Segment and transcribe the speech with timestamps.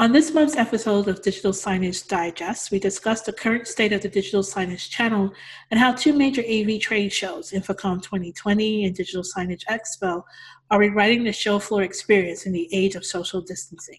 [0.00, 4.08] On this month's episode of Digital Signage Digest, we discuss the current state of the
[4.08, 5.30] digital signage channel
[5.70, 10.22] and how two major AV trade shows, InfoComm 2020 and Digital Signage Expo,
[10.70, 13.98] are rewriting the show floor experience in the age of social distancing.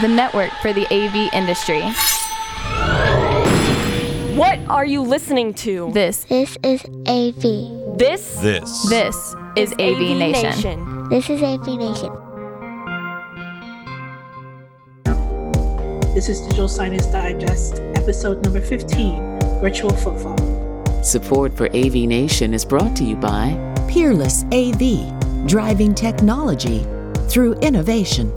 [0.00, 1.82] The network for the AV industry.
[4.36, 5.90] What are you listening to?
[5.92, 6.22] This.
[6.26, 7.98] This is AV.
[7.98, 8.36] This.
[8.36, 8.88] This.
[8.88, 10.50] This is AV, Nation.
[10.50, 11.08] Nation.
[11.08, 12.29] This is AV Nation.
[16.12, 21.04] This is Digital Signage Digest, episode number 15 Virtual Footfall.
[21.04, 23.54] Support for AV Nation is brought to you by
[23.88, 26.84] Peerless AV, driving technology
[27.28, 28.32] through innovation.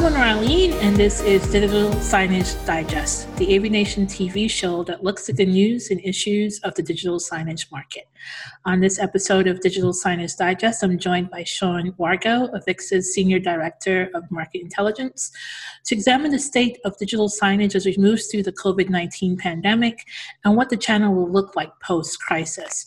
[0.00, 5.28] I'm Arlene, and this is Digital Signage Digest, the AV Nation TV show that looks
[5.28, 8.08] at the news and issues of the digital signage market.
[8.64, 14.08] On this episode of Digital Signage Digest, I'm joined by Sean Wargo, Avixa's Senior Director
[14.14, 15.32] of Market Intelligence,
[15.86, 20.06] to examine the state of digital signage as we move through the COVID 19 pandemic
[20.44, 22.86] and what the channel will look like post crisis.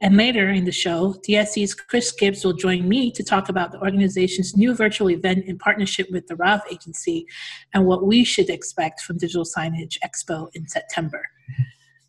[0.00, 3.80] And later in the show, DSE's Chris Gibbs will join me to talk about the
[3.80, 7.26] organization's new virtual event in partnership with the RAV agency
[7.74, 11.20] and what we should expect from Digital Signage Expo in September.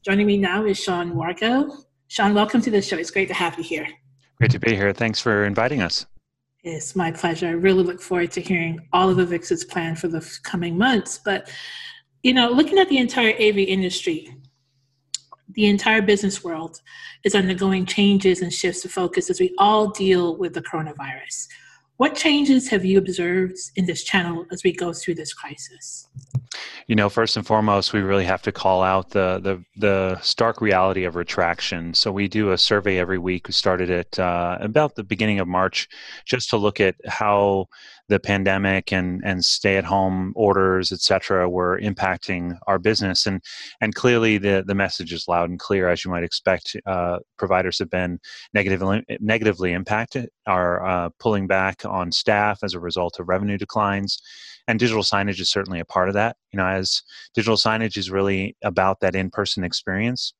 [0.05, 1.83] Joining me now is Sean Wargo.
[2.09, 2.95] Sean, welcome to the show.
[2.95, 3.87] It's great to have you here.
[4.37, 4.93] Great to be here.
[4.93, 6.05] Thanks for inviting us.
[6.63, 7.47] It's my pleasure.
[7.47, 11.19] I really look forward to hearing all of Avixa's plan for the coming months.
[11.25, 11.49] But,
[12.21, 14.31] you know, looking at the entire AV industry,
[15.53, 16.81] the entire business world
[17.23, 21.47] is undergoing changes and shifts of focus as we all deal with the coronavirus.
[21.97, 26.07] What changes have you observed in this channel as we go through this crisis?
[26.87, 30.61] You know, first and foremost, we really have to call out the the, the stark
[30.61, 31.93] reality of retraction.
[31.93, 33.47] So we do a survey every week.
[33.47, 35.89] We started it uh, about the beginning of March,
[36.25, 37.67] just to look at how
[38.09, 43.25] the pandemic and and stay at home orders, et cetera, were impacting our business.
[43.25, 43.41] And
[43.81, 46.75] and clearly the the message is loud and clear, as you might expect.
[46.85, 48.19] Uh, providers have been
[48.53, 54.19] negatively negatively impacted, are uh, pulling back on staff as a result of revenue declines
[54.67, 57.01] and digital signage is certainly a part of that you know as
[57.33, 60.33] digital signage is really about that in-person experience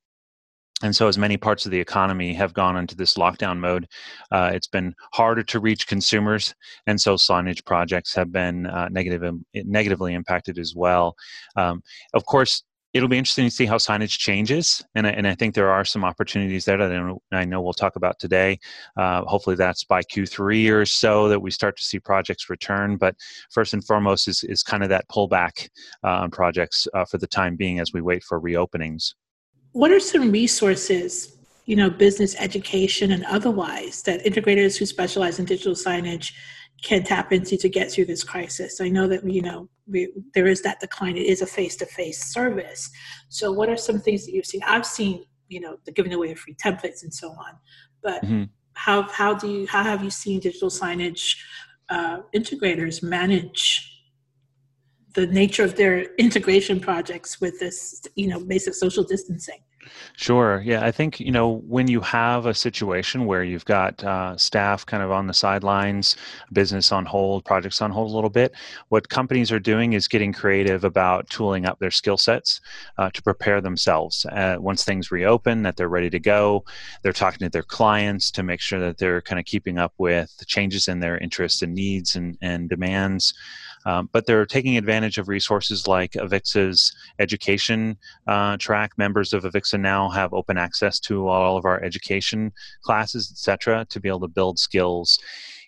[0.82, 3.86] and so as many parts of the economy have gone into this lockdown mode
[4.32, 6.54] uh, it's been harder to reach consumers
[6.86, 11.14] and so signage projects have been uh, negative, negatively impacted as well
[11.56, 11.82] um,
[12.14, 15.54] of course it'll be interesting to see how signage changes, and I, and I think
[15.54, 18.58] there are some opportunities there that I know, I know we'll talk about today.
[18.96, 22.96] Uh, hopefully, that's by Q3 or so that we start to see projects return.
[22.96, 23.14] But
[23.50, 25.68] first and foremost is is kind of that pullback
[26.04, 29.14] uh, on projects uh, for the time being as we wait for reopenings.
[29.72, 31.36] What are some resources,
[31.66, 36.32] you know, business education and otherwise, that integrators who specialize in digital signage
[36.82, 38.80] can tap into to get through this crisis.
[38.80, 41.16] I know that you know we, there is that decline.
[41.16, 42.90] It is a face-to-face service.
[43.28, 44.62] So, what are some things that you've seen?
[44.66, 47.58] I've seen you know the giving away of free templates and so on.
[48.02, 48.44] But mm-hmm.
[48.72, 51.36] how how do you how have you seen digital signage
[51.90, 53.99] uh, integrators manage
[55.14, 59.60] the nature of their integration projects with this you know basic social distancing?
[60.16, 60.60] Sure.
[60.64, 60.84] Yeah.
[60.84, 65.02] I think, you know, when you have a situation where you've got uh, staff kind
[65.02, 66.16] of on the sidelines,
[66.52, 68.52] business on hold, projects on hold a little bit,
[68.88, 72.60] what companies are doing is getting creative about tooling up their skill sets
[72.98, 74.26] uh, to prepare themselves.
[74.26, 76.64] Uh, once things reopen, that they're ready to go,
[77.02, 80.36] they're talking to their clients to make sure that they're kind of keeping up with
[80.38, 83.32] the changes in their interests and needs and, and demands.
[83.90, 87.96] Um, but they're taking advantage of resources like Avixa's education
[88.28, 88.92] uh, track.
[88.96, 92.52] Members of Avixa now have open access to all of our education
[92.82, 95.18] classes, etc., to be able to build skills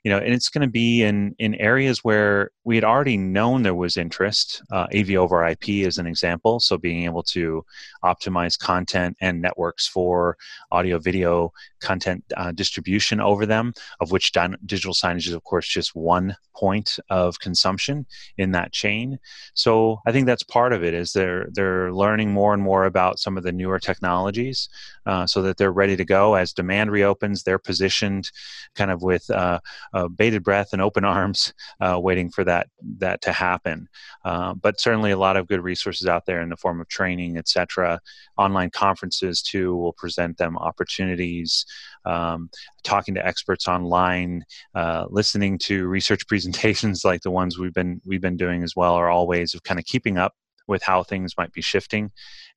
[0.05, 3.63] you know, and it's going to be in in areas where we had already known
[3.63, 4.63] there was interest.
[4.71, 6.61] Uh, AV over IP is an example.
[6.61, 7.65] So being able to
[8.05, 10.37] optimize content and networks for
[10.71, 15.69] audio video content uh, distribution over them, of which di- digital signage is of course
[15.69, 18.07] just one point of consumption
[18.39, 19.19] in that chain.
[19.55, 20.95] So I think that's part of it.
[20.95, 24.69] Is they're they're learning more and more about some of the newer technologies,
[25.07, 27.43] uh, so that they're ready to go as demand reopens.
[27.43, 28.31] They're positioned,
[28.75, 29.61] kind of with uh,
[29.93, 32.69] uh, bated breath and open arms, uh, waiting for that
[32.99, 33.89] that to happen.
[34.25, 37.37] Uh, but certainly, a lot of good resources out there in the form of training,
[37.37, 38.01] etc.
[38.37, 41.65] Online conferences too will present them opportunities.
[42.05, 42.51] Um,
[42.83, 44.45] talking to experts online,
[44.75, 48.95] uh, listening to research presentations like the ones we've been we've been doing as well,
[48.95, 50.35] are all ways of kind of keeping up
[50.69, 52.11] with how things might be shifting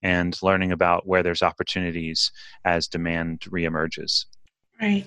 [0.04, 2.32] and learning about where there's opportunities
[2.64, 4.26] as demand reemerges.
[4.82, 5.06] Right.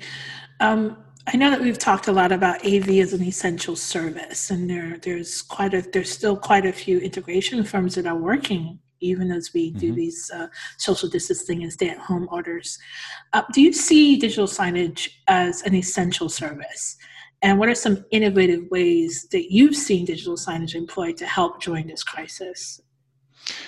[0.61, 0.97] Um,
[1.31, 4.97] I know that we've talked a lot about AV as an essential service, and there
[5.03, 9.53] there's quite a there's still quite a few integration firms that are working even as
[9.55, 9.97] we do mm-hmm.
[9.97, 12.79] these uh, social distancing and stay at home orders.
[13.33, 16.97] Uh, do you see digital signage as an essential service?
[17.43, 21.87] And what are some innovative ways that you've seen digital signage employed to help during
[21.87, 22.81] this crisis?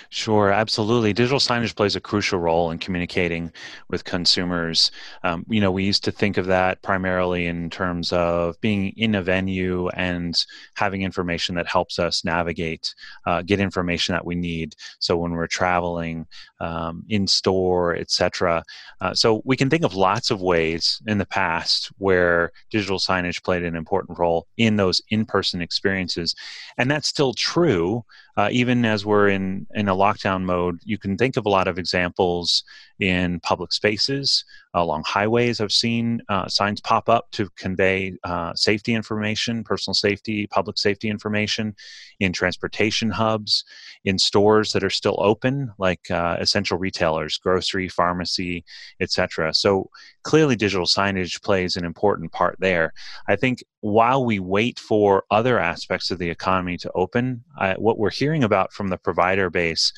[0.09, 1.13] Sure, absolutely.
[1.13, 3.51] Digital signage plays a crucial role in communicating
[3.89, 4.91] with consumers.
[5.23, 9.15] Um, you know, we used to think of that primarily in terms of being in
[9.15, 10.35] a venue and
[10.75, 12.93] having information that helps us navigate,
[13.25, 14.75] uh, get information that we need.
[14.99, 16.27] So when we're traveling,
[16.59, 18.63] um, in store, etc.
[18.99, 23.43] Uh, so we can think of lots of ways in the past where digital signage
[23.43, 26.35] played an important role in those in-person experiences,
[26.77, 28.03] and that's still true
[28.37, 31.67] uh, even as we're in in a lockdown mode, you can think of a lot
[31.67, 32.63] of examples
[32.99, 35.59] in public spaces, along highways.
[35.59, 41.09] I've seen uh, signs pop up to convey uh, safety information, personal safety, public safety
[41.09, 41.75] information,
[42.19, 43.65] in transportation hubs,
[44.05, 48.63] in stores that are still open, like uh, essential retailers, grocery, pharmacy,
[48.99, 49.53] etc.
[49.53, 49.89] So
[50.23, 52.93] clearly, digital signage plays an important part there.
[53.27, 57.97] I think while we wait for other aspects of the economy to open, I, what
[57.97, 59.91] we're hearing about from the provider base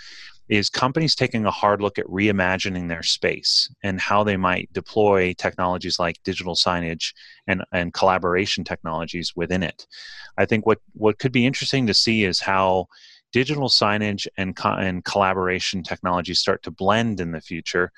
[0.49, 5.33] is companies taking a hard look at reimagining their space and how they might deploy
[5.33, 7.13] technologies like digital signage
[7.47, 9.87] and, and collaboration technologies within it.
[10.37, 12.87] I think what, what could be interesting to see is how
[13.31, 17.91] digital signage and, co- and collaboration technologies start to blend in the future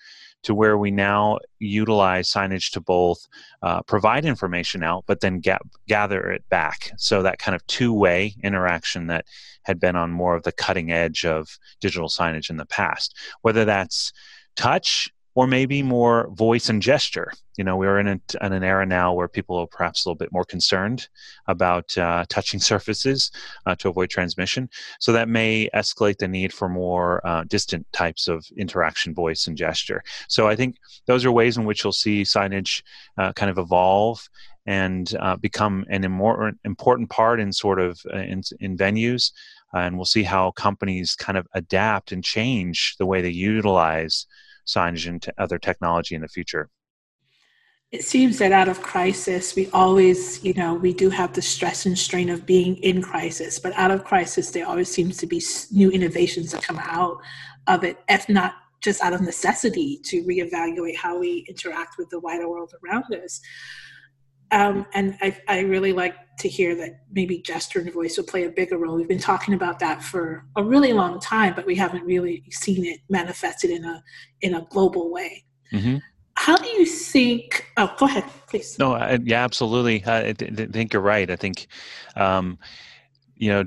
[0.45, 3.27] to where we now utilize signage to both
[3.63, 6.91] uh, provide information out, but then get, gather it back.
[6.97, 9.25] So that kind of two way interaction that
[9.63, 13.65] had been on more of the cutting edge of digital signage in the past, whether
[13.65, 14.13] that's
[14.55, 17.31] touch or maybe more voice and gesture.
[17.57, 20.17] You know, we're in, a, in an era now where people are perhaps a little
[20.17, 21.07] bit more concerned
[21.47, 23.31] about uh, touching surfaces
[23.65, 24.69] uh, to avoid transmission.
[24.99, 29.57] So that may escalate the need for more uh, distant types of interaction, voice and
[29.57, 30.03] gesture.
[30.29, 32.81] So I think those are ways in which you'll see signage
[33.17, 34.27] uh, kind of evolve
[34.65, 36.03] and uh, become an
[36.63, 39.31] important part in sort of uh, in, in venues.
[39.73, 44.25] and we'll see how companies kind of adapt and change the way they utilize
[44.65, 46.69] signage and other technology in the future?
[47.91, 51.85] It seems that out of crisis, we always, you know, we do have the stress
[51.85, 55.41] and strain of being in crisis, but out of crisis, there always seems to be
[55.71, 57.21] new innovations that come out
[57.67, 62.19] of it, if not just out of necessity to reevaluate how we interact with the
[62.19, 63.39] wider world around us.
[64.51, 68.43] Um, and I, I, really like to hear that maybe gesture and voice will play
[68.43, 68.95] a bigger role.
[68.95, 72.85] We've been talking about that for a really long time, but we haven't really seen
[72.85, 74.03] it manifested in a
[74.41, 75.45] in a global way.
[75.71, 75.97] Mm-hmm.
[76.35, 77.65] How do you think?
[77.77, 78.77] Oh, go ahead, please.
[78.77, 80.03] No, I, yeah, absolutely.
[80.05, 81.29] I, I, think you're right.
[81.31, 81.67] I think,
[82.15, 82.59] um,
[83.35, 83.63] you know,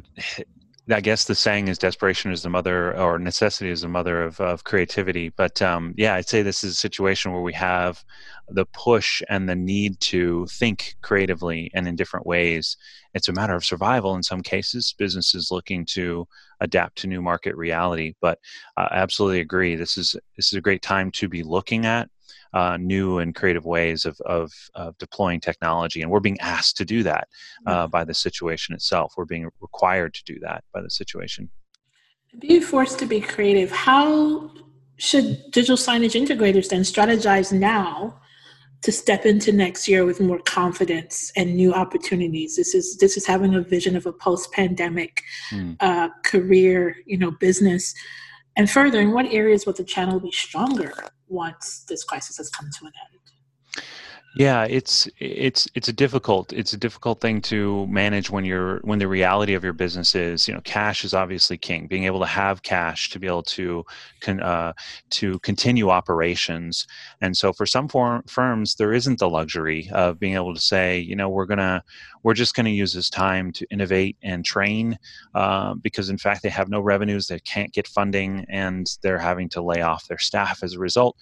[0.91, 4.41] I guess the saying is desperation is the mother, or necessity is the mother of,
[4.41, 5.29] of creativity.
[5.29, 8.03] But um, yeah, I'd say this is a situation where we have
[8.49, 12.77] the push and the need to think creatively and in different ways.
[13.13, 16.27] It's a matter of survival in some cases, businesses looking to
[16.61, 18.15] adapt to new market reality.
[18.21, 18.39] But
[18.77, 19.77] uh, I absolutely agree.
[19.77, 22.09] This is this is a great time to be looking at
[22.53, 26.03] uh, new and creative ways of, of, of, deploying technology.
[26.03, 27.29] And we're being asked to do that
[27.67, 29.15] uh, by the situation itself.
[29.17, 31.51] We're being required to do that by the situation.
[32.39, 34.51] Being forced to be creative, how
[34.97, 38.21] should digital signage integrators then strategize now
[38.83, 42.57] to step into next year with more confidence and new opportunities.
[42.57, 45.77] This is this is having a vision of a post-pandemic mm.
[45.81, 47.95] uh, career, you know, business.
[48.57, 50.93] And further, in what areas will the channel be stronger
[51.29, 53.85] once this crisis has come to an end?
[54.35, 58.99] Yeah, it's it's it's a difficult it's a difficult thing to manage when you're when
[58.99, 61.87] the reality of your business is you know cash is obviously king.
[61.89, 63.85] Being able to have cash to be able to
[64.21, 64.75] con, uh,
[65.11, 66.87] to continue operations,
[67.21, 70.99] and so for some form, firms there isn't the luxury of being able to say
[71.01, 71.83] you know we're gonna
[72.23, 74.99] we're just gonna use this time to innovate and train
[75.35, 79.49] uh, because in fact they have no revenues, they can't get funding, and they're having
[79.49, 81.17] to lay off their staff as a result.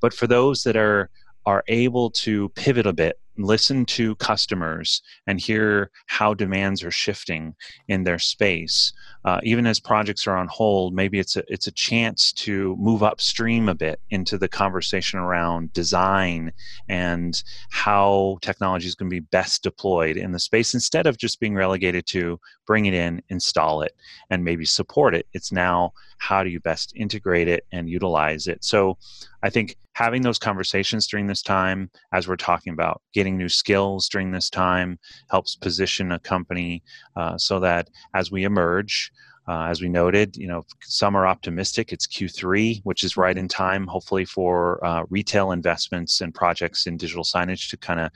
[0.00, 1.10] But for those that are
[1.46, 7.54] are able to pivot a bit listen to customers and hear how demands are shifting
[7.88, 8.92] in their space.
[9.24, 13.02] Uh, even as projects are on hold, maybe it's a, it's a chance to move
[13.02, 16.52] upstream a bit into the conversation around design
[16.88, 21.40] and how technology is going to be best deployed in the space instead of just
[21.40, 23.92] being relegated to bring it in, install it,
[24.30, 25.26] and maybe support it.
[25.32, 28.64] It's now how do you best integrate it and utilize it.
[28.64, 28.96] So
[29.42, 33.48] I think having those conversations during this time, as we're talking about getting getting new
[33.48, 34.98] skills during this time
[35.30, 36.80] helps position a company
[37.16, 39.10] uh, so that as we emerge
[39.48, 41.92] uh, as we noted, you know, some are optimistic.
[41.92, 46.96] It's Q3, which is right in time, hopefully, for uh, retail investments and projects in
[46.96, 48.10] digital signage to kind of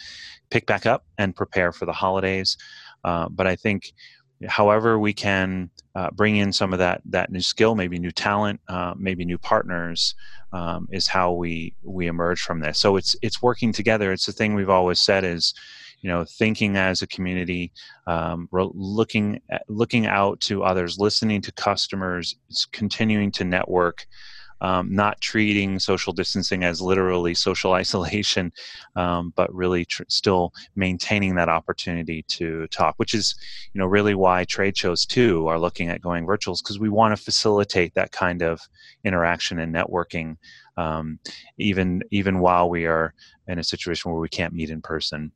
[0.51, 2.57] pick back up and prepare for the holidays.
[3.05, 3.93] Uh, but I think,
[4.49, 8.61] however, we can uh, bring in some of that that new skill, maybe new talent,
[8.69, 10.17] uh, maybe new partners,
[10.53, 12.81] um, is how we we emerge from this.
[12.81, 14.13] So it's it's working together.
[14.13, 15.55] It's the thing we've always said is
[16.01, 17.73] you know thinking as a community
[18.07, 22.37] um, looking at, looking out to others listening to customers
[22.73, 24.07] continuing to network
[24.61, 28.53] um, not treating social distancing as literally social isolation,
[28.97, 33.35] um, but really tr- still maintaining that opportunity to talk, which is,
[33.73, 37.17] you know, really why trade shows too are looking at going virtuals because we want
[37.17, 38.61] to facilitate that kind of
[39.05, 40.37] interaction and networking,
[40.77, 41.19] um,
[41.59, 43.15] even even while we are
[43.49, 45.33] in a situation where we can't meet in person.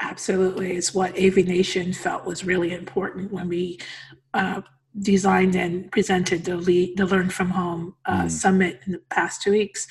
[0.00, 0.76] Absolutely.
[0.76, 3.78] It's what AV Nation felt was really important when we
[4.32, 4.62] uh,
[4.98, 8.30] designed and presented the, lead, the Learn from Home uh, mm.
[8.30, 9.86] Summit in the past two weeks.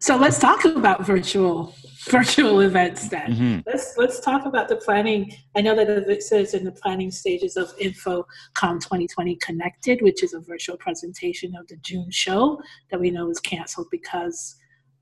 [0.00, 1.74] So let's talk about virtual
[2.10, 3.32] virtual events then.
[3.32, 3.58] Mm-hmm.
[3.66, 5.32] Let's let's talk about the planning.
[5.56, 10.34] I know that Avixa is in the planning stages of InfoComm 2020 Connected, which is
[10.34, 14.56] a virtual presentation of the June show that we know was canceled because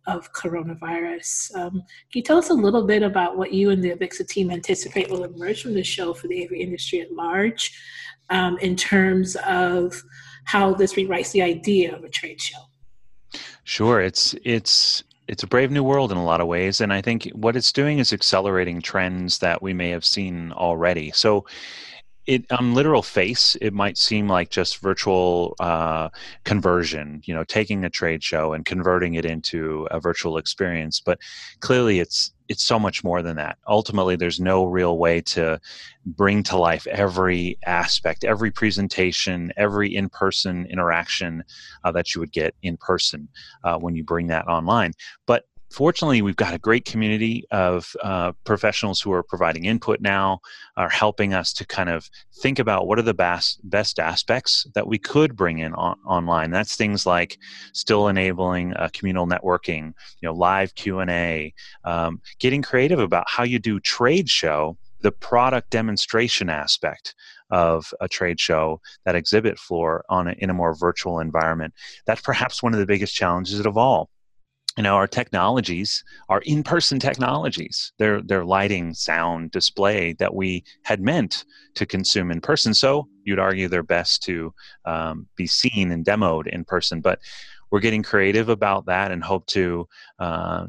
[0.06, 1.54] of coronavirus.
[1.56, 1.82] Um, can
[2.14, 5.24] you tell us a little bit about what you and the Avixa team anticipate will
[5.24, 7.72] emerge from the show for the AV industry at large
[8.32, 10.02] um, in terms of
[10.44, 12.58] how this rewrites the idea of a trade show?
[13.64, 17.00] Sure, it's it's it's a brave new world in a lot of ways, and I
[17.00, 21.12] think what it's doing is accelerating trends that we may have seen already.
[21.12, 21.46] So
[22.26, 26.08] it on literal face it might seem like just virtual uh,
[26.44, 31.18] conversion you know taking a trade show and converting it into a virtual experience but
[31.58, 33.58] clearly it's it's so much more than that.
[33.66, 35.60] Ultimately there's no real way to
[36.04, 41.42] bring to life every aspect every presentation every in-person interaction
[41.84, 43.28] uh, that you would get in person
[43.64, 44.92] uh, when you bring that online.
[45.26, 50.40] But fortunately, we've got a great community of uh, professionals who are providing input now,
[50.76, 54.86] are helping us to kind of think about what are the best best aspects that
[54.86, 56.50] we could bring in on, online.
[56.50, 57.38] That's things like
[57.72, 63.24] still enabling uh, communal networking, you know, live Q and A, um, getting creative about
[63.28, 67.14] how you do trade show the product demonstration aspect
[67.50, 71.74] of a trade show, that exhibit floor on a, in a more virtual environment.
[72.06, 74.08] That's perhaps one of the biggest challenges of all
[74.76, 81.00] you know our technologies our in-person technologies they're they're lighting sound display that we had
[81.00, 84.52] meant to consume in person so you'd argue they're best to
[84.84, 87.18] um, be seen and demoed in person but
[87.72, 89.88] we're getting creative about that and hope to
[90.18, 90.66] uh,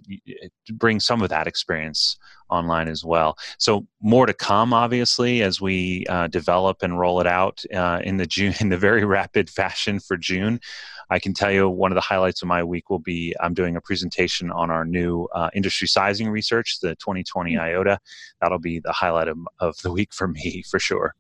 [0.72, 2.18] bring some of that experience
[2.50, 3.38] online as well.
[3.58, 8.16] So more to come, obviously, as we uh, develop and roll it out uh, in
[8.18, 10.62] the June in the very rapid fashion for June.
[11.10, 13.76] I can tell you one of the highlights of my week will be I'm doing
[13.76, 17.60] a presentation on our new uh, industry sizing research, the 2020 hmm.
[17.60, 18.00] IOTA.
[18.42, 21.16] That'll be the highlight of, of the week for me, for sure.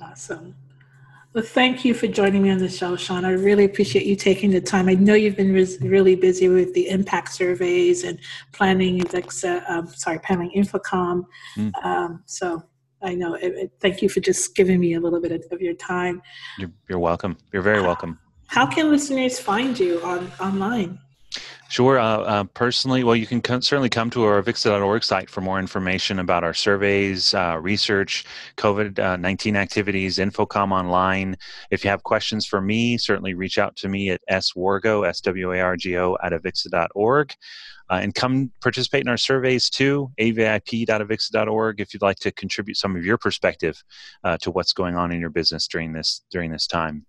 [0.00, 0.54] Awesome.
[1.34, 3.24] Well, thank you for joining me on the show, Sean.
[3.24, 4.88] I really appreciate you taking the time.
[4.88, 8.20] I know you've been really busy with the impact surveys and
[8.52, 9.02] planning,
[9.66, 11.24] um, sorry, planning InfoComm.
[11.56, 11.84] Mm.
[11.84, 12.62] Um, so
[13.02, 13.34] I know.
[13.34, 16.22] It, it, thank you for just giving me a little bit of, of your time.
[16.56, 17.36] You're, you're, welcome.
[17.52, 18.20] You're very welcome.
[18.54, 21.00] How can listeners find you on online?
[21.70, 21.98] Sure.
[21.98, 26.20] Uh, uh, personally, well, you can certainly come to our avixa.org site for more information
[26.20, 28.24] about our surveys, uh, research,
[28.56, 31.36] COVID uh, 19 activities, InfoComm online.
[31.72, 35.52] If you have questions for me, certainly reach out to me at swargo, S W
[35.52, 37.34] A R G O, at avixa.org.
[37.90, 42.94] Uh, and come participate in our surveys too, avip.avixa.org, if you'd like to contribute some
[42.94, 43.82] of your perspective
[44.22, 47.04] uh, to what's going on in your business during this during this time.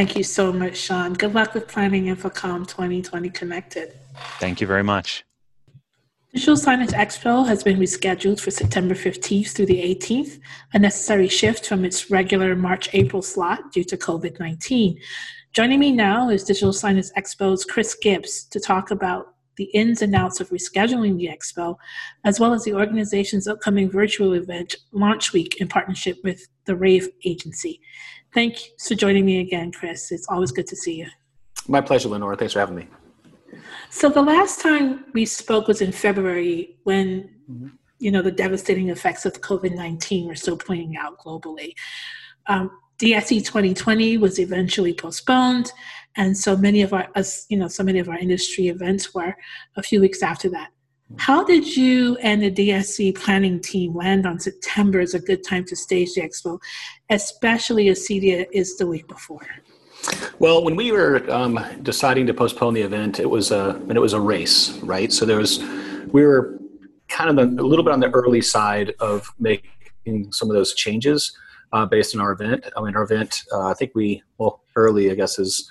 [0.00, 1.12] Thank you so much, Sean.
[1.12, 3.92] Good luck with planning InfoComm 2020 Connected.
[4.38, 5.26] Thank you very much.
[6.32, 10.40] Digital Signage Expo has been rescheduled for September 15th through the 18th,
[10.72, 14.98] a necessary shift from its regular March April slot due to COVID 19.
[15.52, 20.14] Joining me now is Digital Signage Expo's Chris Gibbs to talk about the ins and
[20.14, 21.76] outs of rescheduling the expo,
[22.24, 27.06] as well as the organization's upcoming virtual event, Launch Week, in partnership with the RAVE
[27.26, 27.82] agency.
[28.32, 30.12] Thank you for joining me again, Chris.
[30.12, 31.08] It's always good to see you.
[31.66, 32.36] My pleasure, Lenora.
[32.36, 32.86] Thanks for having me.
[33.90, 37.68] So the last time we spoke was in February when mm-hmm.
[37.98, 41.72] you know the devastating effects of COVID nineteen were still playing out globally.
[42.46, 45.72] Um, DSE 2020 was eventually postponed,
[46.16, 49.34] and so many of our, us, you know, so many of our industry events were
[49.76, 50.68] a few weeks after that.
[51.16, 55.64] How did you and the DSE planning team land on September as a good time
[55.66, 56.60] to stage the expo,
[57.10, 59.46] especially as CEDIA is the week before?
[60.38, 64.00] Well, when we were um, deciding to postpone the event, it was a and it
[64.00, 65.12] was a race, right?
[65.12, 65.62] So there was,
[66.12, 66.58] we were
[67.08, 70.74] kind of a, a little bit on the early side of making some of those
[70.74, 71.36] changes
[71.72, 72.64] uh, based on our event.
[72.76, 75.70] I mean, our event, uh, I think we well early, I guess is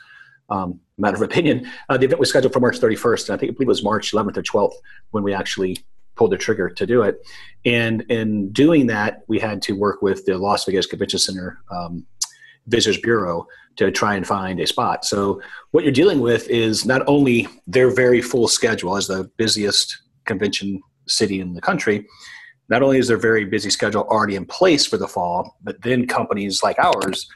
[0.49, 1.69] um, matter of opinion.
[1.89, 3.83] Uh, the event was scheduled for March 31st, and I think I believe it was
[3.83, 4.73] March 11th or 12th
[5.11, 5.77] when we actually
[6.15, 7.25] pulled the trigger to do it.
[7.65, 12.05] And in doing that, we had to work with the Las Vegas Convention Center um,
[12.67, 15.05] Visitors Bureau to try and find a spot.
[15.05, 15.41] So
[15.71, 20.81] what you're dealing with is not only their very full schedule as the busiest convention
[21.07, 22.05] city in the country.
[22.69, 26.05] Not only is their very busy schedule already in place for the fall, but then
[26.05, 27.27] companies like ours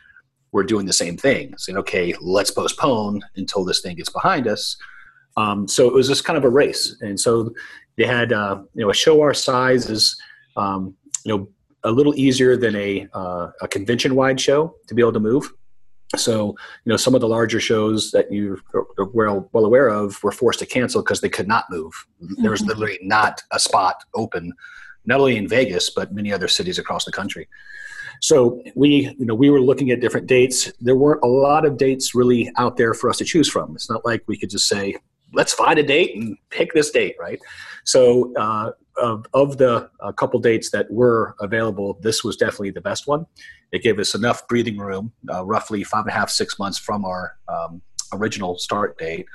[0.54, 4.78] were doing the same thing, saying, "Okay, let's postpone until this thing gets behind us."
[5.36, 7.54] Um, so it was just kind of a race, and so
[7.98, 10.16] they had uh, you know a show our size is
[10.56, 10.96] um,
[11.26, 11.48] you know
[11.84, 15.52] a little easier than a uh, a convention wide show to be able to move.
[16.16, 16.50] So
[16.86, 20.32] you know some of the larger shows that you are well well aware of were
[20.32, 21.94] forced to cancel because they could not move.
[22.38, 22.70] There was mm-hmm.
[22.70, 24.54] literally not a spot open,
[25.06, 27.48] not only in Vegas but many other cities across the country.
[28.24, 30.72] So we, you know, we were looking at different dates.
[30.80, 33.76] There weren't a lot of dates really out there for us to choose from.
[33.76, 34.96] It's not like we could just say,
[35.34, 37.38] let's find a date and pick this date, right?
[37.84, 42.80] So uh, of, of the uh, couple dates that were available, this was definitely the
[42.80, 43.26] best one.
[43.74, 47.04] It gave us enough breathing room, uh, roughly five and a half, six months from
[47.04, 47.82] our um,
[48.14, 49.26] original start date,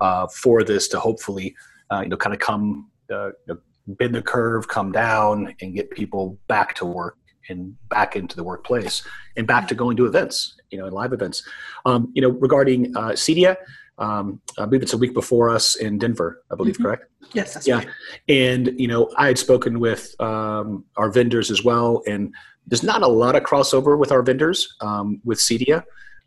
[0.00, 1.54] uh, for this to hopefully,
[1.92, 5.76] uh, you know, kind of come, uh, you know, bend the curve, come down, and
[5.76, 7.18] get people back to work
[7.48, 9.02] and back into the workplace
[9.36, 11.42] and back to going to events, you know, live events.
[11.84, 13.56] Um, you know, regarding uh, CEDIA,
[13.98, 16.84] um, I believe it's a week before us in Denver, I believe, mm-hmm.
[16.84, 17.04] correct?
[17.32, 17.76] Yes, that's yeah.
[17.76, 17.88] Right.
[18.28, 22.34] And, you know, I had spoken with um, our vendors as well, and
[22.66, 25.82] there's not a lot of crossover with our vendors um, with CEDIA.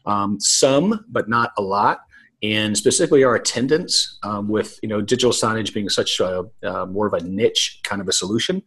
[0.05, 1.99] Um, some, but not a lot.
[2.41, 7.05] And specifically our attendance um, with, you know, digital signage being such a, uh, more
[7.05, 8.63] of a niche kind of a solution.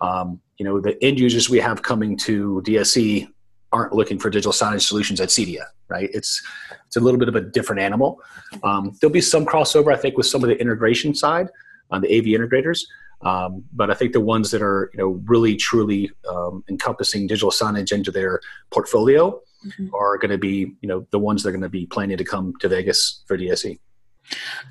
[0.00, 3.28] Um, you know, the end users we have coming to DSE
[3.72, 6.08] aren't looking for digital signage solutions at CEDIA, right?
[6.12, 6.42] It's
[6.86, 8.20] it's a little bit of a different animal.
[8.62, 11.48] Um, there'll be some crossover, I think, with some of the integration side
[11.90, 12.82] on the AV integrators,
[13.22, 17.50] um, but I think the ones that are you know really truly um, encompassing digital
[17.50, 18.40] signage into their
[18.70, 19.94] portfolio mm-hmm.
[19.94, 22.24] are going to be you know the ones that are going to be planning to
[22.24, 23.78] come to Vegas for DSE.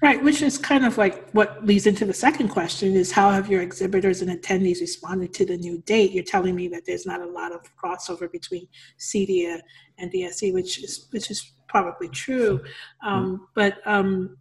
[0.02, 3.50] Right, which is kind of like what leads into the second question is how have
[3.50, 6.12] your exhibitors and attendees responded to the new date?
[6.12, 8.68] You're telling me that there's not a lot of crossover between
[9.00, 9.62] CEDIA
[9.98, 12.62] and DSE, which is which is probably true.
[13.06, 14.38] Um, but um,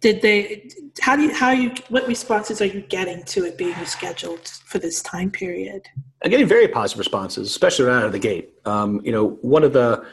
[0.00, 0.68] did they?
[1.00, 1.34] How do you?
[1.34, 1.72] How you?
[1.88, 5.86] What responses are you getting to it being rescheduled for this time period?
[6.22, 8.52] I'm getting very positive responses, especially right out of the gate.
[8.64, 10.04] Um, you know, one of the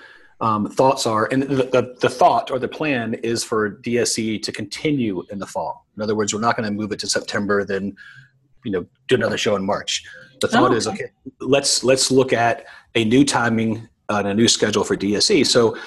[0.45, 4.51] um, thoughts are, and the, the, the, thought or the plan is for DSE to
[4.51, 5.88] continue in the fall.
[5.95, 7.95] In other words, we're not going to move it to September, then
[8.63, 10.05] you know do another show in March.
[10.41, 10.75] The thought oh, okay.
[10.75, 11.12] is okay.
[11.39, 15.47] Let's let's look at a new timing and a new schedule for DSE.
[15.47, 15.77] So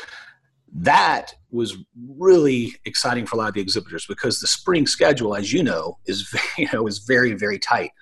[0.75, 1.77] that was
[2.17, 5.99] really exciting for a lot of the exhibitors because the spring schedule, as you know,
[6.07, 7.93] is you know is very very tight.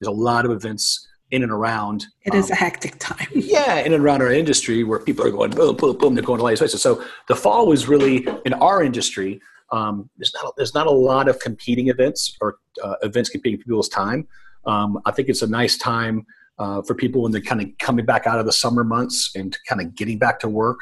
[0.00, 2.06] There's a lot of events in and around.
[2.24, 3.26] It um, is a hectic time.
[3.34, 6.14] yeah, in and around our industry where people are going boom, boom, boom.
[6.14, 6.82] They're going to all these places.
[6.82, 9.40] So the fall was really in our industry.
[9.72, 13.58] Um, there's not a, there's not a lot of competing events or uh, events competing
[13.58, 14.28] for people's time.
[14.64, 16.26] Um, I think it's a nice time
[16.58, 19.56] uh, for people when they're kind of coming back out of the summer months and
[19.68, 20.78] kind of getting back to work.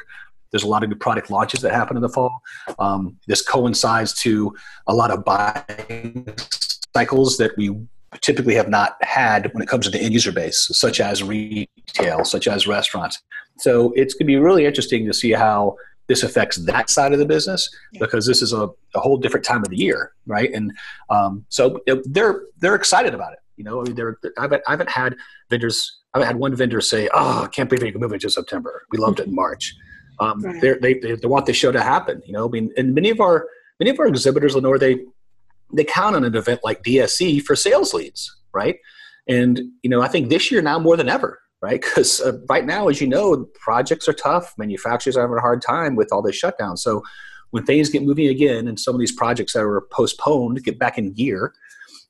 [0.51, 2.41] There's a lot of new product launches that happen in the fall.
[2.79, 4.55] Um, this coincides to
[4.87, 6.33] a lot of buying
[6.95, 7.75] cycles that we
[8.21, 12.25] typically have not had when it comes to the end user base, such as retail,
[12.25, 13.21] such as restaurants.
[13.57, 17.19] So it's going to be really interesting to see how this affects that side of
[17.19, 20.51] the business because this is a, a whole different time of the year, right?
[20.53, 20.71] And
[21.09, 23.39] um, so they're they're excited about it.
[23.57, 25.15] You know, I mean, they're, I haven't, I haven't had
[25.49, 25.99] vendors.
[26.13, 28.29] I haven't had one vendor say, "Oh, I can't believe you can move it to
[28.29, 28.85] September.
[28.91, 29.73] We loved it in March."
[30.19, 30.61] Um, right.
[30.61, 32.21] they they they want the show to happen.
[32.25, 33.47] You know, I mean, and many of our
[33.79, 34.99] many of our exhibitors, Lenore, they
[35.73, 38.77] they count on an event like DSE for sales leads, right?
[39.27, 41.81] And you know, I think this year now more than ever, right?
[41.95, 44.53] Because uh, right now, as you know, projects are tough.
[44.57, 46.77] Manufacturers are having a hard time with all this shutdown.
[46.77, 47.01] So
[47.51, 50.97] when things get moving again, and some of these projects that were postponed get back
[50.97, 51.53] in gear,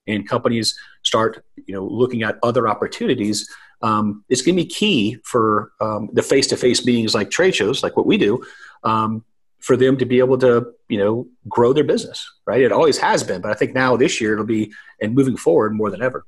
[0.07, 3.49] and companies start, you know, looking at other opportunities,
[3.81, 7.97] um, it's going to be key for um, the face-to-face meetings like trade shows, like
[7.97, 8.43] what we do,
[8.83, 9.23] um,
[9.65, 12.61] for them to be able to, you know, grow their business, right?
[12.61, 15.73] It always has been, but I think now this year it'll be, and moving forward
[15.73, 16.23] more than ever.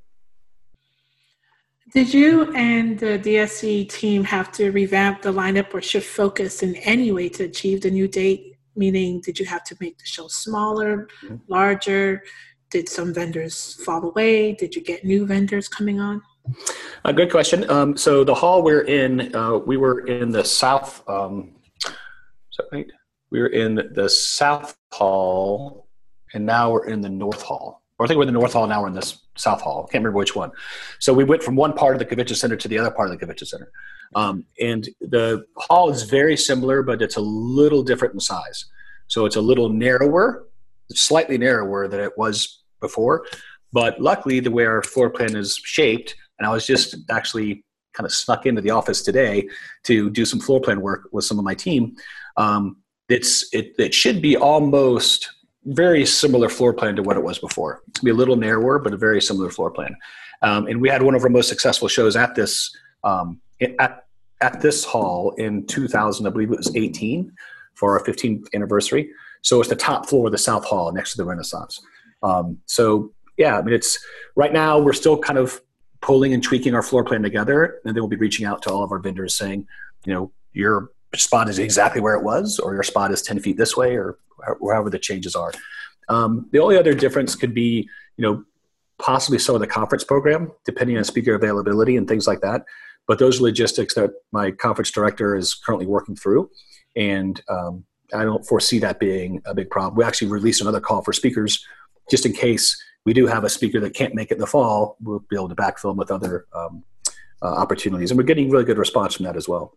[1.94, 6.76] Did you and the DSE team have to revamp the lineup or shift focus in
[6.78, 8.58] any way to achieve the new date?
[8.76, 11.36] Meaning, did you have to make the show smaller, mm-hmm.
[11.48, 12.24] larger?
[12.72, 14.54] Did some vendors fall away?
[14.54, 16.24] Did you get new vendors coming on?
[17.06, 17.70] A good question.
[17.70, 21.08] Um, so the hall we're in, uh, we were in the south.
[21.08, 21.54] Um,
[21.86, 22.88] is that right?
[23.30, 25.88] We were in the south hall,
[26.34, 27.84] and now we're in the north hall.
[28.00, 28.82] Or I think we're in the north hall now.
[28.82, 29.84] We're in this south hall.
[29.84, 30.52] Can't remember which one.
[31.00, 33.12] So we went from one part of the convention center to the other part of
[33.12, 33.72] the convention center.
[34.16, 38.66] Um, and the hall is very similar, but it's a little different in size.
[39.08, 40.48] So it's a little narrower,
[40.92, 43.26] slightly narrower than it was before.
[43.74, 47.64] But luckily, the way our floor plan is shaped, and I was just actually
[47.94, 49.48] kind of snuck into the office today
[49.84, 51.96] to do some floor plan work with some of my team.
[52.38, 52.78] Um,
[53.10, 55.30] it's it, it should be almost
[55.66, 57.82] very similar floor plan to what it was before.
[57.90, 59.96] It's be a little narrower, but a very similar floor plan.
[60.42, 63.40] Um, and we had one of our most successful shows at this um,
[63.80, 64.06] at
[64.42, 67.32] at this hall in 2000, I believe it was 18
[67.74, 69.10] for our 15th anniversary.
[69.42, 71.82] So it's the top floor of the South Hall next to the Renaissance.
[72.22, 73.98] Um, so yeah, I mean, it's
[74.36, 75.62] right now we're still kind of
[76.02, 78.84] pulling and tweaking our floor plan together, and then we'll be reaching out to all
[78.84, 79.68] of our vendors saying,
[80.06, 83.58] you know, your spot is exactly where it was, or your spot is 10 feet
[83.58, 84.18] this way, or
[84.60, 85.52] wherever the changes are.
[86.10, 88.44] Um, the only other difference could be, you know,
[89.00, 92.64] possibly some of the conference program, depending on speaker availability and things like that.
[93.08, 96.50] But those are logistics that my conference director is currently working through,
[96.96, 99.96] and um, I don't foresee that being a big problem.
[99.96, 101.66] We actually released another call for speakers
[102.10, 104.98] just in case we do have a speaker that can't make it in the fall.
[105.02, 106.84] We'll be able to backfill them with other um,
[107.42, 109.74] uh, opportunities, and we're getting really good response from that as well.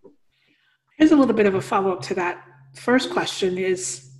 [1.00, 2.44] Here's a little bit of a follow up to that.
[2.74, 4.10] First question is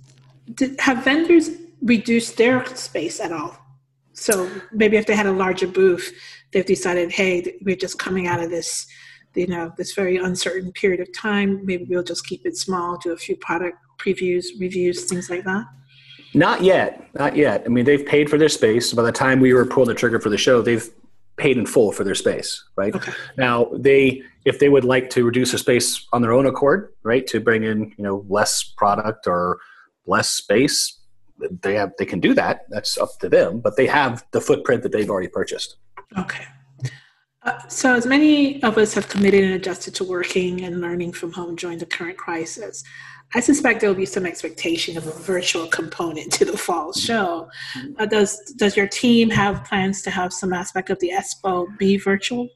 [0.55, 1.51] did, Have vendors
[1.83, 3.55] reduced their space at all?
[4.13, 6.11] So maybe if they had a larger booth,
[6.51, 8.87] they've decided, hey, we're just coming out of this,
[9.35, 11.63] you know, this very uncertain period of time.
[11.63, 15.65] Maybe we'll just keep it small, do a few product previews, reviews, things like that.
[16.33, 17.61] Not yet, not yet.
[17.63, 18.91] I mean, they've paid for their space.
[18.91, 20.89] By the time we were pulling the trigger for the show, they've
[21.41, 22.93] paid in full for their space, right?
[22.93, 23.11] Okay.
[23.35, 27.25] Now they, if they would like to reduce their space on their own accord, right,
[27.27, 29.59] to bring in you know less product or
[30.05, 30.99] less space,
[31.63, 32.65] they have they can do that.
[32.69, 33.59] That's up to them.
[33.59, 35.77] But they have the footprint that they've already purchased.
[36.17, 36.45] Okay.
[37.43, 41.31] Uh, so, as many of us have committed and adjusted to working and learning from
[41.31, 42.83] home during the current crisis,
[43.33, 47.49] I suspect there will be some expectation of a virtual component to the fall show.
[47.97, 51.97] Uh, does does your team have plans to have some aspect of the Expo be
[51.97, 52.49] virtual?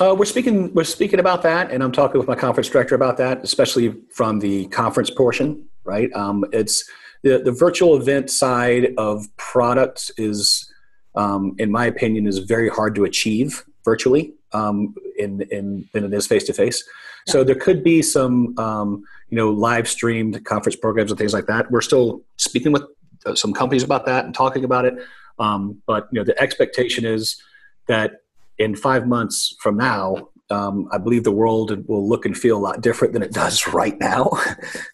[0.00, 3.16] Uh, we're speaking we're speaking about that, and I'm talking with my conference director about
[3.16, 5.68] that, especially from the conference portion.
[5.84, 6.88] Right, um, it's
[7.22, 10.72] the the virtual event side of products is,
[11.16, 16.14] um, in my opinion, is very hard to achieve virtually um, in in than it
[16.14, 16.84] is face to face.
[17.26, 21.46] So there could be some um, you know live streamed conference programs and things like
[21.46, 21.70] that.
[21.70, 22.84] We're still speaking with
[23.26, 24.94] uh, some companies about that and talking about it.
[25.38, 27.40] Um, but you know the expectation is
[27.88, 28.12] that
[28.58, 32.60] in five months from now, um, I believe the world will look and feel a
[32.60, 34.30] lot different than it does right now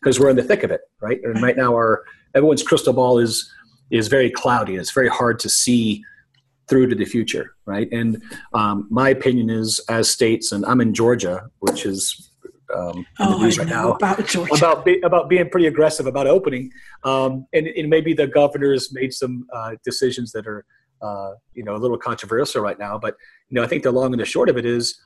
[0.01, 1.21] because we're in the thick of it, right?
[1.23, 3.51] And right now, our everyone's crystal ball is
[3.91, 4.77] is very cloudy.
[4.77, 6.05] It's very hard to see
[6.69, 7.89] through to the future, right?
[7.91, 8.23] And
[8.55, 12.30] um, my opinion is, as states, and I'm in Georgia, which is
[12.75, 14.55] um, oh, the news right now about Georgia.
[14.55, 16.71] about be, about being pretty aggressive about opening,
[17.05, 20.65] um, and, and, maybe the governor's made some uh, decisions that are
[21.03, 22.99] uh, you know a little controversial right now.
[22.99, 23.17] But
[23.49, 25.01] you know, I think the long and the short of it is,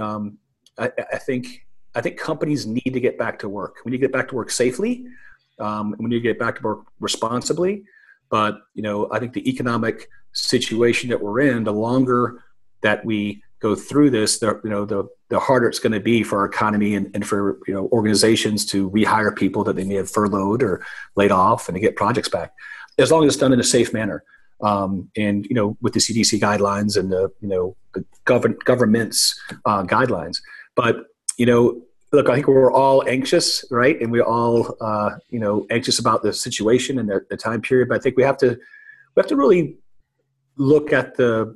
[0.00, 0.38] um,
[0.78, 3.76] I, I, think I think companies need to get back to work.
[3.84, 5.06] We need to get back to work safely.
[5.58, 7.84] Um, we need to get back to work responsibly.
[8.30, 12.42] But you know, I think the economic situation that we're in, the longer
[12.82, 16.22] that we go through this, the you know the the harder it's going to be
[16.22, 19.94] for our economy and, and for you know organizations to rehire people that they may
[19.94, 20.84] have furloughed or
[21.16, 22.52] laid off and to get projects back,
[22.98, 24.24] as long as it's done in a safe manner.
[24.60, 29.38] Um, and you know with the CDC guidelines and the you know the govern, government's
[29.64, 30.38] uh, guidelines.
[30.74, 31.04] But
[31.36, 34.00] you know, look, I think we're all anxious, right?
[34.00, 37.88] And we're all uh, you know anxious about the situation and the, the time period.
[37.88, 39.76] But I think we have to we have to really
[40.56, 41.54] look at the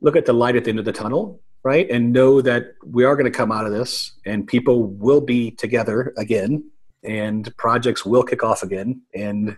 [0.00, 1.88] look at the light at the end of the tunnel right?
[1.90, 5.50] And know that we are going to come out of this and people will be
[5.52, 6.70] together again
[7.04, 9.56] and projects will kick off again and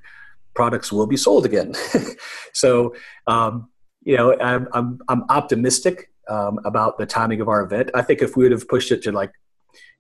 [0.55, 1.75] products will be sold again.
[2.55, 2.95] So
[3.27, 3.69] um,
[4.05, 7.91] you know i'm, I'm, I'm optimistic um, about the timing of our event.
[7.95, 9.33] I think if we would have pushed it to like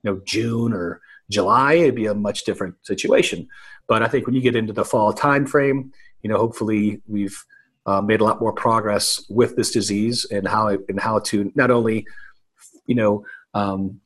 [0.02, 3.48] you know june or July, it'd be a much different situation.
[3.88, 5.90] But I think when you get into the fall timeframe,
[6.22, 7.42] you know, hopefully we've
[7.86, 11.50] uh, made a lot more progress with this disease and how it, and how to
[11.54, 12.06] not only,
[12.86, 14.00] you know, um,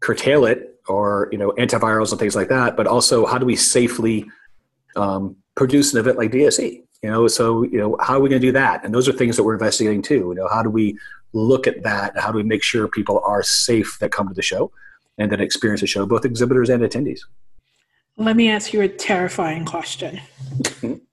[0.00, 3.56] curtail it or you know antivirals and things like that, but also how do we
[3.56, 4.28] safely
[4.96, 6.82] um, produce an event like DSE?
[7.02, 8.84] You know, so you know how are we going to do that?
[8.84, 10.26] And those are things that we're investigating too.
[10.28, 10.98] You know, how do we
[11.32, 12.18] look at that?
[12.18, 14.70] How do we make sure people are safe that come to the show
[15.18, 17.20] and that experience the show, both exhibitors and attendees?
[18.16, 20.20] Let me ask you a terrifying question.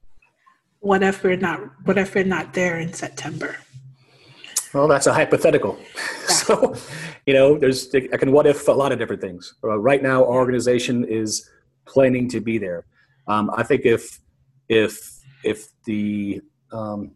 [0.79, 3.57] what if we're not what if we're not there in September?
[4.73, 5.77] Well, that's a hypothetical.
[5.79, 6.01] Yeah.
[6.29, 6.75] So,
[7.25, 9.55] you know, there's I can what if a lot of different things.
[9.63, 11.49] Uh, right now, our organization is
[11.85, 12.85] planning to be there.
[13.27, 14.19] Um, I think if
[14.67, 14.99] if
[15.43, 17.11] if the um,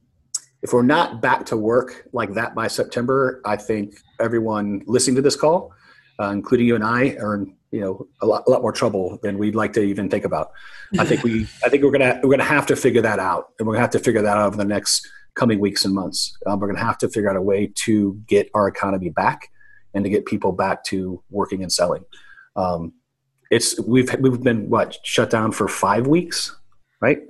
[0.64, 5.22] if we're not back to work like that by September, I think everyone listening to
[5.22, 5.72] this call,
[6.20, 9.20] uh, including you and I, are in you know a lot, a lot more trouble
[9.24, 10.52] than we'd like to even think about.
[11.00, 13.68] I think we I think we're gonna we're gonna have to figure that out, and
[13.68, 16.38] we're gonna have to figure that out over the next coming weeks and months.
[16.46, 19.50] Um, we're gonna have to figure out a way to get our economy back
[19.96, 22.04] and to get people back to working and selling.
[22.56, 22.94] Um,
[23.50, 26.56] it's we've we've been what shut down for five weeks,
[27.02, 27.22] right?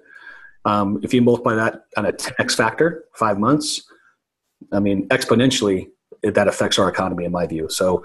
[0.65, 3.82] Um, if you multiply that on a 10x factor, five months,
[4.73, 5.88] I mean exponentially
[6.21, 7.69] that affects our economy in my view.
[7.69, 8.03] So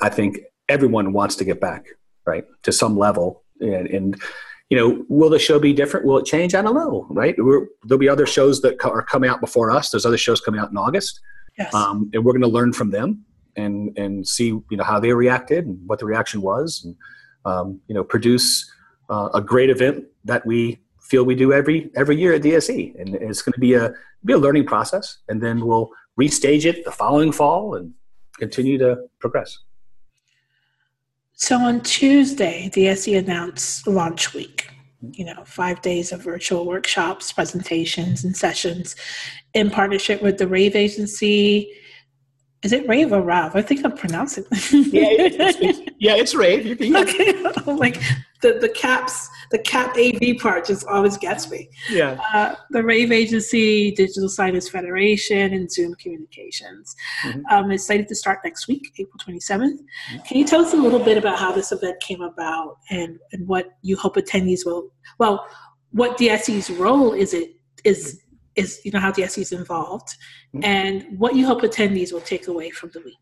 [0.00, 0.38] I think
[0.70, 1.86] everyone wants to get back,
[2.24, 3.42] right, to some level.
[3.60, 4.22] And, and
[4.70, 6.06] you know, will the show be different?
[6.06, 6.54] Will it change?
[6.54, 7.34] I don't know, right?
[7.36, 9.90] We're, there'll be other shows that co- are coming out before us.
[9.90, 11.20] There's other shows coming out in August,
[11.58, 11.74] yes.
[11.74, 13.24] um, and we're going to learn from them
[13.56, 16.96] and and see you know how they reacted and what the reaction was, and
[17.44, 18.70] um, you know, produce
[19.08, 23.16] uh, a great event that we feel we do every every year at DSE, and
[23.16, 23.92] it's going to be a
[24.24, 27.92] be a learning process, and then we'll restage it the following fall and
[28.38, 29.58] continue to progress.
[31.40, 34.68] So on Tuesday, DSE announced launch week.
[35.00, 38.94] You know, five days of virtual workshops, presentations, and sessions
[39.54, 41.72] in partnership with the Rave Agency.
[42.62, 43.56] Is it Rave or Rav?
[43.56, 44.44] I think I'm pronouncing.
[44.50, 46.80] yeah, it's, it's, yeah, it's Rave.
[46.80, 47.32] Okay,
[47.72, 48.00] like
[48.42, 51.68] the the caps the cap AV part just always gets me.
[51.90, 52.20] Yeah.
[52.32, 56.94] Uh, the Rave Agency, Digital Signage Federation, and Zoom Communications.
[57.24, 57.40] Mm-hmm.
[57.50, 59.72] Um, it's slated to start next week, April 27th.
[59.72, 60.18] Mm-hmm.
[60.18, 63.46] Can you tell us a little bit about how this event came about and, and
[63.48, 65.44] what you hope attendees will, well,
[65.90, 68.20] what DSE's role is it is
[68.56, 70.08] is you know how DSE is involved
[70.54, 70.64] mm-hmm.
[70.64, 73.16] and what you hope attendees will take away from the week.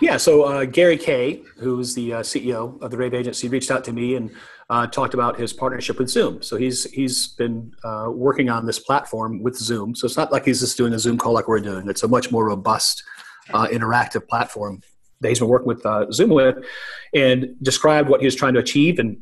[0.00, 3.84] Yeah, so uh, Gary Kayye, who's the uh, CEO of the Rave Agency, reached out
[3.84, 4.30] to me and
[4.70, 6.42] uh, talked about his partnership with Zoom.
[6.42, 9.94] So he's he's been uh, working on this platform with Zoom.
[9.94, 11.88] So it's not like he's just doing a Zoom call like we're doing.
[11.88, 13.02] It's a much more robust,
[13.52, 14.80] uh, interactive platform
[15.20, 16.56] that he's been working with uh, Zoom with,
[17.14, 19.18] and described what he was trying to achieve, and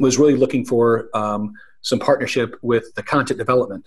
[0.00, 3.84] was really looking for um, some partnership with the content development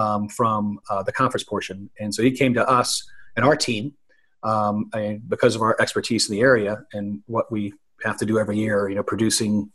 [0.00, 1.90] um, from uh, the conference portion.
[2.00, 3.94] And so he came to us and our team,
[4.42, 8.38] um, and because of our expertise in the area and what we have to do
[8.38, 9.70] every year, you know, producing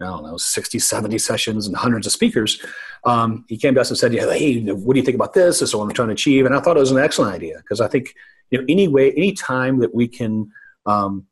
[0.00, 2.60] I don't know, 60, 70 sessions and hundreds of speakers.
[3.04, 5.60] Um, he came to us and said, yeah, hey, what do you think about this?
[5.60, 6.44] This is what I'm trying to achieve.
[6.44, 8.12] And I thought it was an excellent idea because I think,
[8.50, 10.50] you know, any way, any time that we can,
[10.86, 11.24] um,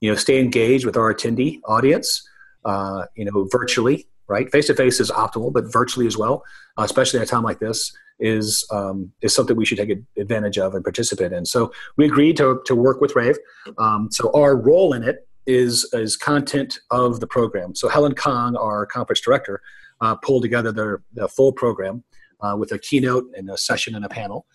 [0.00, 2.26] you know, stay engaged with our attendee audience,
[2.64, 4.50] uh, you know, virtually, right?
[4.50, 6.42] Face to face is optimal, but virtually as well,
[6.78, 10.74] especially at a time like this, is um, is something we should take advantage of
[10.74, 11.44] and participate in.
[11.44, 13.36] So we agreed to to work with Rave.
[13.78, 17.74] Um, so our role in it is is content of the program.
[17.74, 19.60] So Helen Kong, our conference director,
[20.00, 22.04] uh, pulled together their, the full program
[22.40, 24.46] uh, with a keynote and a session and a panel.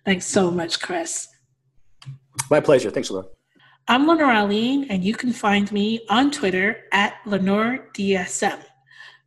[0.05, 1.29] Thanks so much, Chris.
[2.51, 2.91] My pleasure.
[2.91, 3.27] Thanks, Laura.
[3.89, 8.63] I'm Lenore Aline, and you can find me on Twitter at LenoreDSM.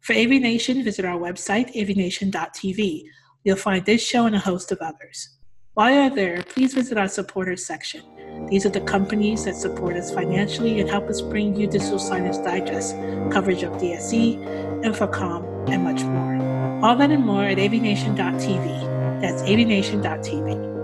[0.02, 3.04] For AV Nation, visit our website, avnation.tv.
[3.44, 5.37] You'll find this show and a host of others.
[5.78, 8.02] While you're there, please visit our supporters section.
[8.50, 12.44] These are the companies that support us financially and help us bring you Digital Signage
[12.44, 12.96] Digest,
[13.32, 14.44] coverage of DSE,
[14.82, 16.84] InfoComm, and much more.
[16.84, 19.22] All that and more at avnation.tv.
[19.22, 20.77] That's avnation.tv.